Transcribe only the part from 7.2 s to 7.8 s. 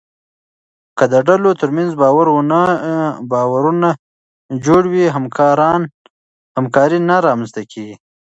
رامنځته